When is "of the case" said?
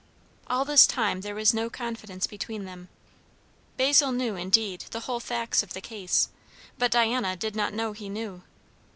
5.61-6.29